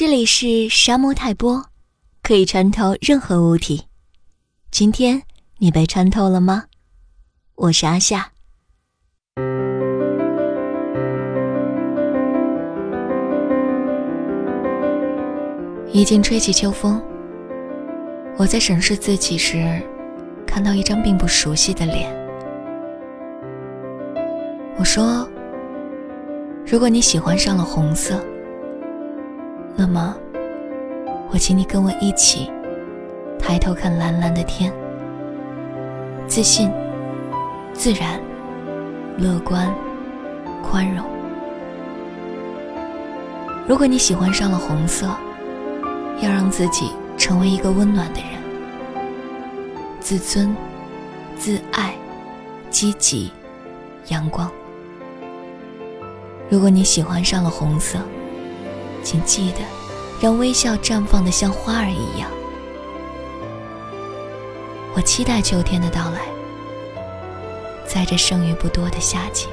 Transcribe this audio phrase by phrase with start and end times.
[0.00, 1.60] 这里是沙漠泰波，
[2.22, 3.86] 可以穿透任何物体。
[4.70, 5.20] 今天
[5.56, 6.66] 你被穿透了吗？
[7.56, 8.30] 我是阿夏。
[15.90, 17.02] 已经吹起秋风，
[18.36, 19.82] 我在审视自己时，
[20.46, 22.08] 看到一张并不熟悉的脸。
[24.76, 25.28] 我说
[26.64, 28.24] ：“如果你喜欢上了红色。”
[29.80, 30.12] 那么，
[31.30, 32.50] 我请你跟我一起
[33.38, 34.72] 抬头看蓝蓝的天，
[36.26, 36.68] 自信、
[37.72, 38.20] 自然、
[39.16, 39.72] 乐观、
[40.64, 41.06] 宽容。
[43.68, 45.06] 如果你喜欢上了红色，
[46.20, 48.30] 要让自己成为一个温暖的人，
[50.00, 50.56] 自尊、
[51.36, 51.94] 自爱、
[52.68, 53.30] 积极、
[54.08, 54.50] 阳光。
[56.50, 58.00] 如果你喜欢上了红色，
[59.04, 59.58] 请记得，
[60.20, 62.28] 让微笑绽放的像花儿一样。
[64.94, 66.22] 我期待秋天的到来，
[67.86, 69.46] 在这剩余不多的夏季。